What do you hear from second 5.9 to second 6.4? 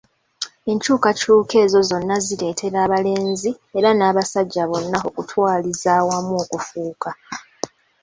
awamu